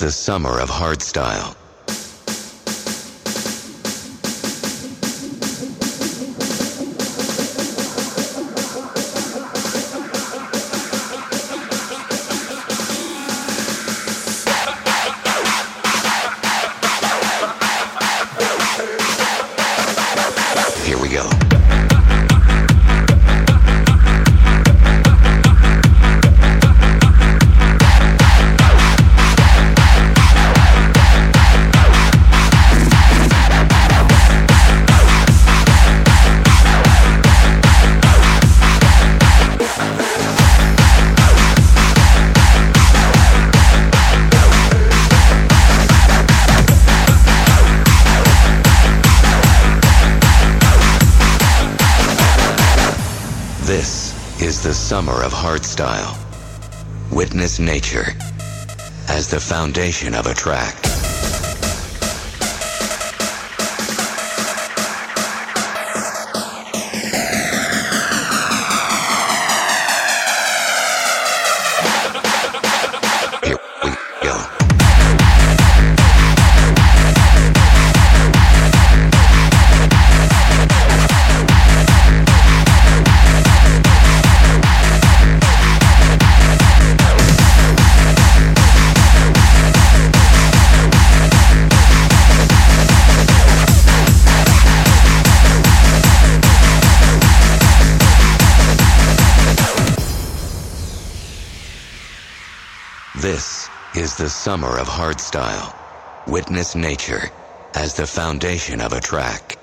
the 0.00 0.10
summer 0.10 0.58
of 0.58 0.70
hardstyle. 0.70 1.59
Summer 54.74 55.22
of 55.22 55.32
hardstyle. 55.32 56.14
Witness 57.10 57.58
nature 57.58 58.12
as 59.08 59.30
the 59.30 59.40
foundation 59.40 60.14
of 60.14 60.26
a 60.26 60.34
track. 60.34 60.89
The 104.20 104.28
summer 104.28 104.76
of 104.78 104.86
hardstyle. 104.86 105.74
Witness 106.26 106.74
nature 106.74 107.30
as 107.72 107.94
the 107.94 108.06
foundation 108.06 108.78
of 108.82 108.92
a 108.92 109.00
track. 109.00 109.56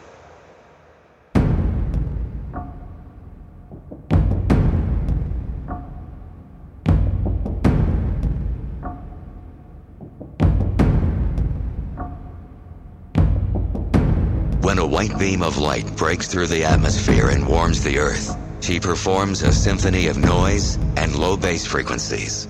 When 14.63 14.79
a 14.79 14.87
white 14.87 15.19
beam 15.19 15.43
of 15.43 15.59
light 15.59 15.95
breaks 15.95 16.27
through 16.27 16.47
the 16.47 16.63
atmosphere 16.63 17.29
and 17.29 17.47
warms 17.47 17.83
the 17.83 17.99
earth, 17.99 18.35
she 18.61 18.79
performs 18.79 19.43
a 19.43 19.53
symphony 19.53 20.07
of 20.07 20.17
noise 20.17 20.77
and 20.95 21.15
low 21.15 21.37
bass 21.37 21.63
frequencies 21.63 22.47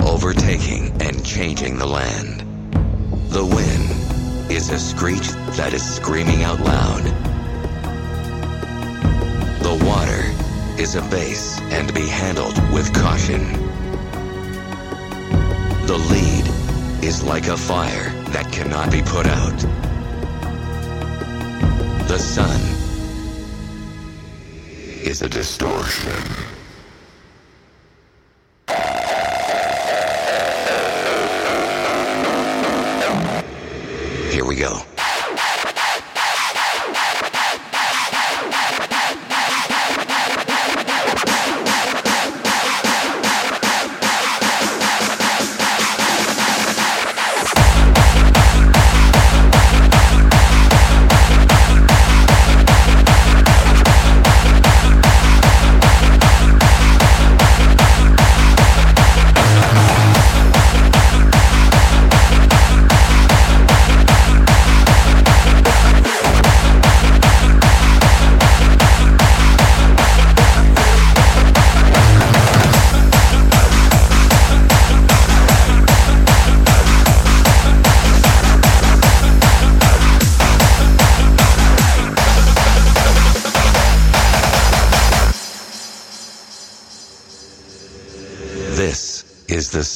overtaking 0.00 0.90
and 1.00 1.24
changing 1.24 1.78
the 1.78 1.86
land. 1.86 2.40
The 3.30 3.44
wind 3.44 4.50
is 4.50 4.70
a 4.70 4.78
screech 4.78 5.28
that 5.56 5.72
is 5.72 5.82
screaming 5.82 6.42
out 6.42 6.60
loud. 6.60 7.02
The 9.62 9.84
water 9.84 10.80
is 10.80 10.94
a 10.94 11.02
bass 11.02 11.60
and 11.72 11.92
be 11.94 12.06
handled 12.06 12.56
with 12.72 12.92
caution. 12.94 13.42
The 15.86 15.98
lead 15.98 17.04
is 17.04 17.22
like 17.22 17.48
a 17.48 17.56
fire 17.56 18.10
that 18.30 18.50
cannot 18.52 18.90
be 18.90 19.02
put 19.02 19.26
out. 19.26 19.58
The 22.08 22.18
sun 22.18 22.60
is 25.04 25.22
a 25.22 25.28
distortion. 25.28 26.45
Go. 34.56 34.95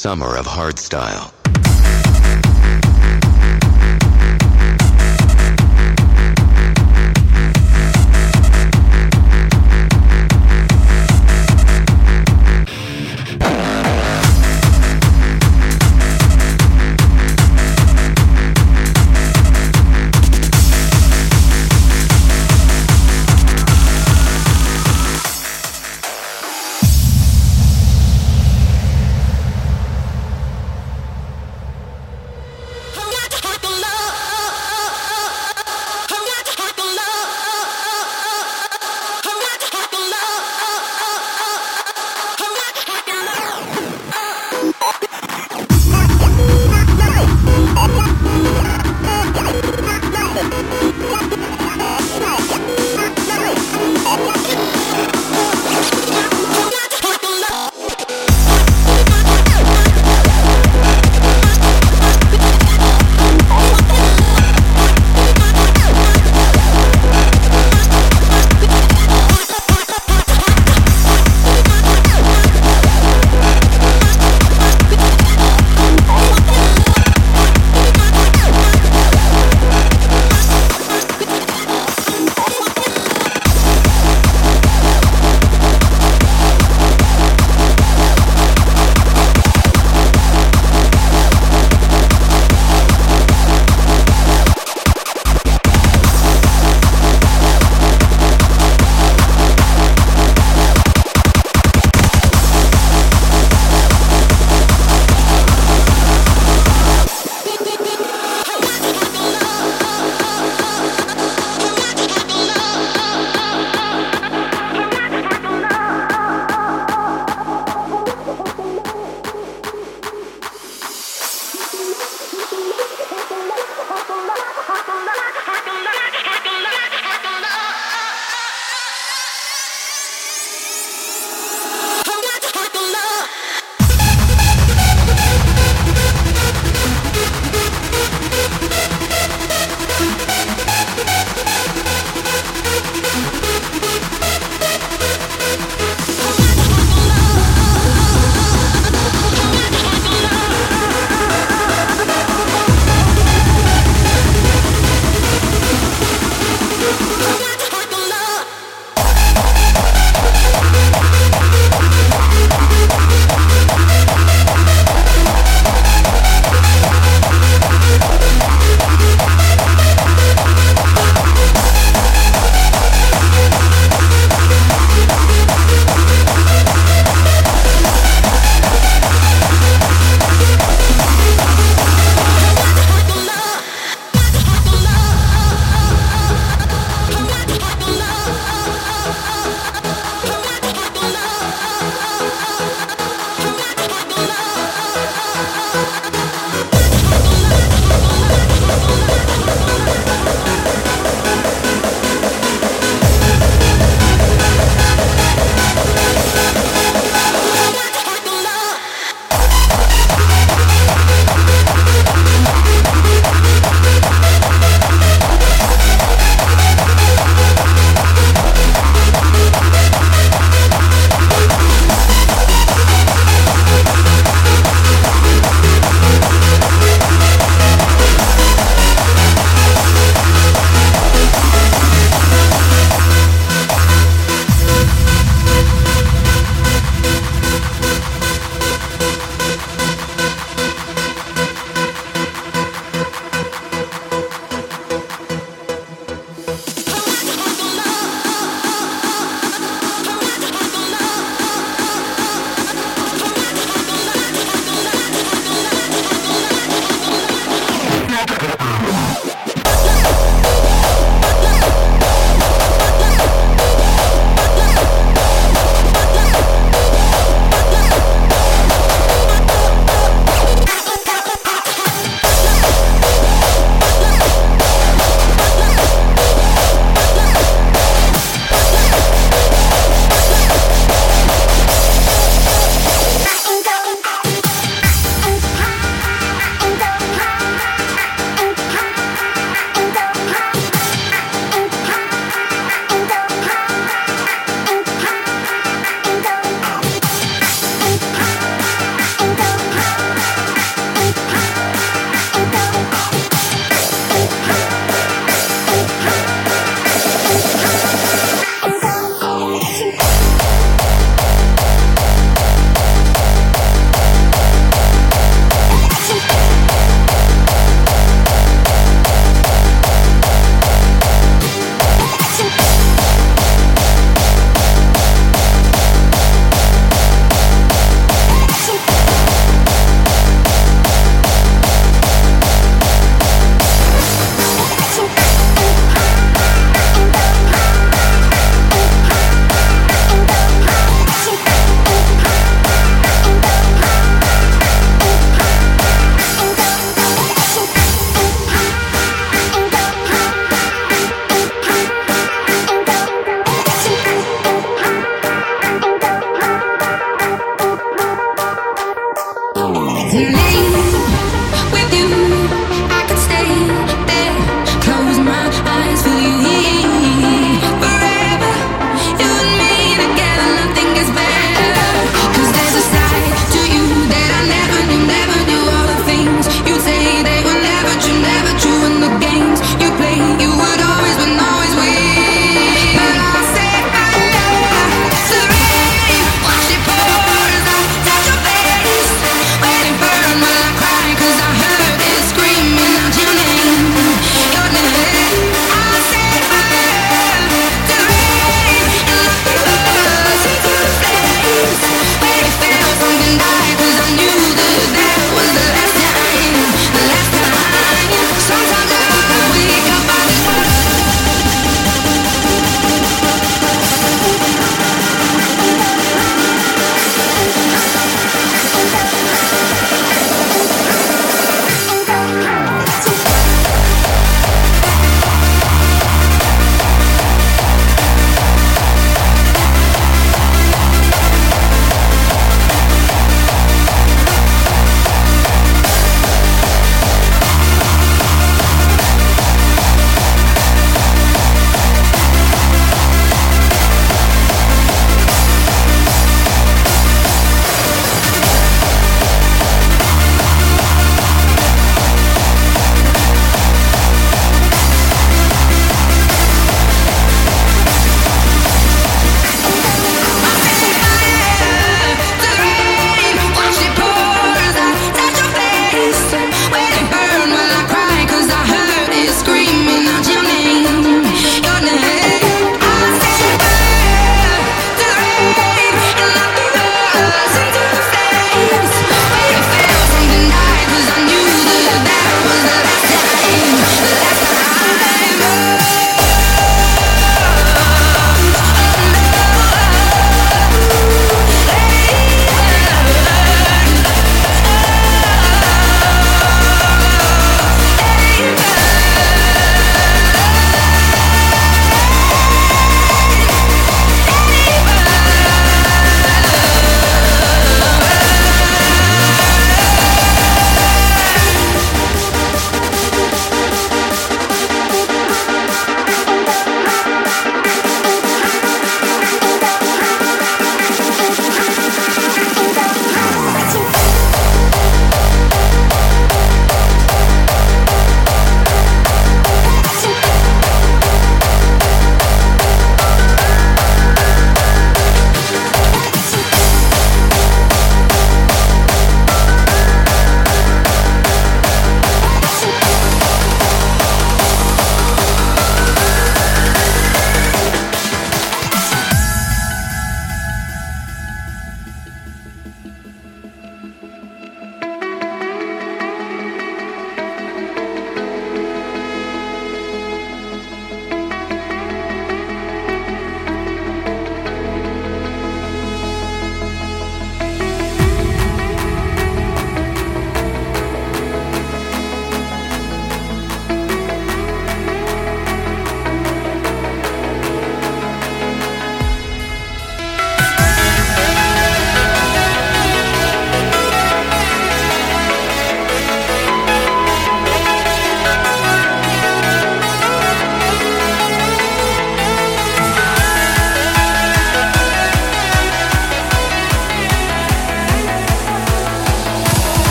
Summer 0.00 0.34
of 0.38 0.46
hardstyle. 0.46 1.39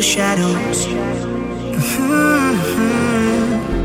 the 0.00 0.06
shadows. 0.06 0.86
Mm-hmm. 1.76 3.00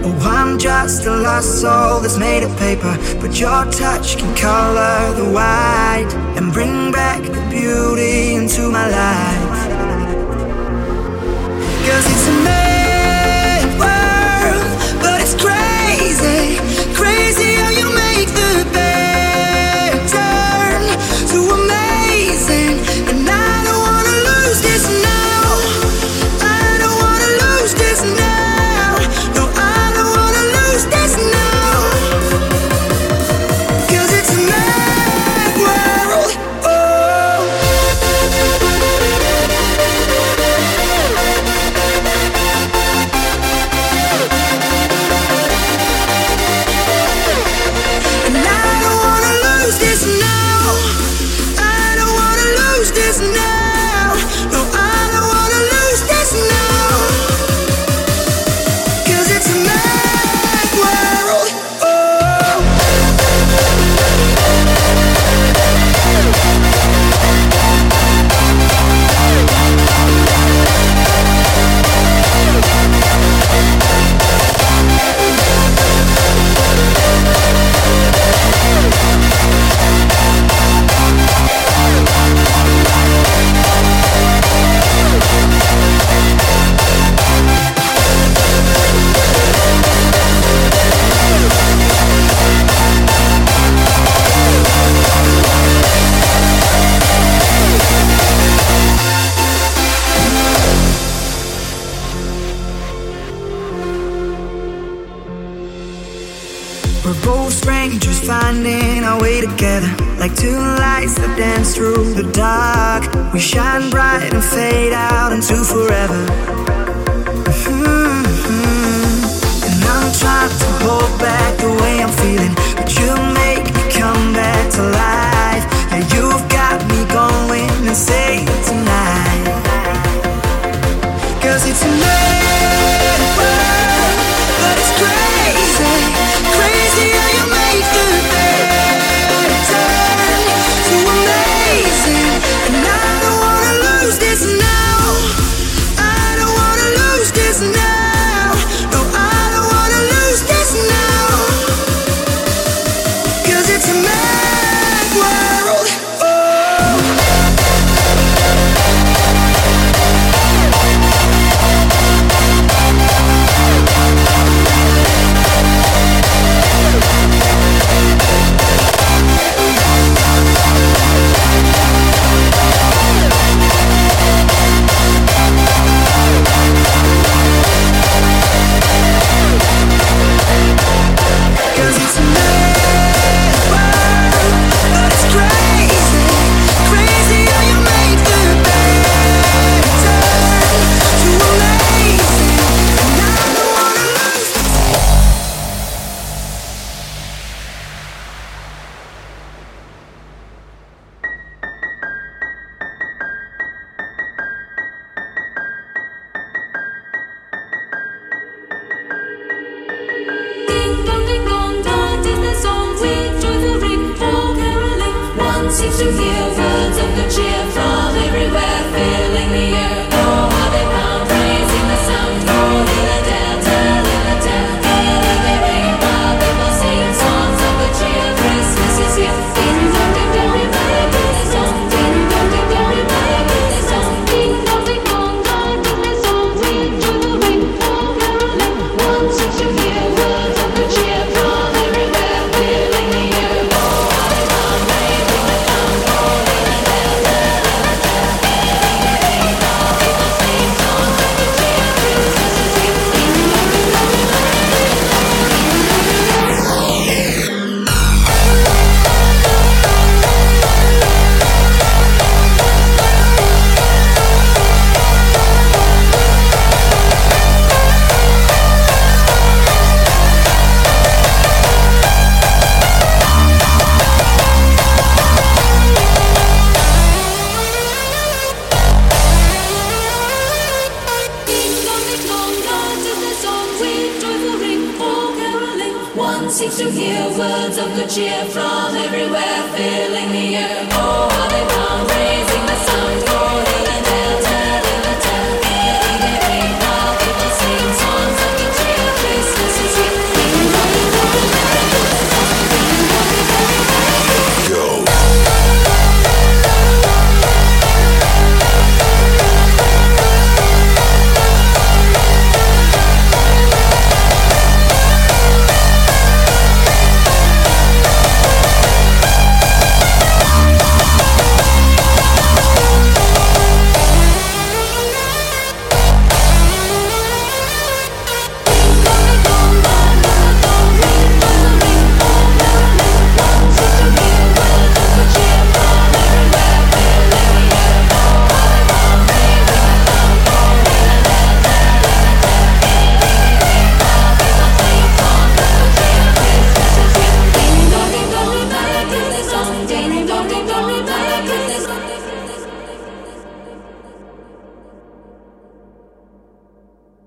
Oh, 0.06 0.18
I'm 0.22 0.58
just 0.58 1.06
a 1.06 1.12
lost 1.12 1.60
soul 1.60 2.00
that's 2.00 2.18
made 2.18 2.44
of 2.44 2.58
paper, 2.58 2.98
but 3.20 3.38
your 3.38 3.66
touch 3.70 4.16
can 4.18 4.34
color 4.38 5.14
the 5.20 5.26
white 5.38 6.12
and 6.38 6.54
bring 6.54 6.94
back 6.94 7.22
the 7.22 7.42
beauty 7.50 8.36
into 8.36 8.72
my 8.72 8.88
life. 8.90 9.68
Cause 11.86 12.06
it's 12.14 12.28
amazing. 12.30 12.65